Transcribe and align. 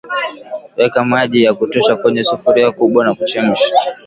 Weka 0.77 1.03
maji 1.05 1.43
ya 1.43 1.53
kutosha 1.53 1.95
kwenye 1.95 2.23
sufuria 2.23 2.71
kubwa 2.71 3.05
na 3.05 3.15
kuchemsha 3.15 3.69